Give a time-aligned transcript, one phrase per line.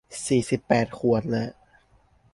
[0.27, 1.23] สี่สิบแปดขวด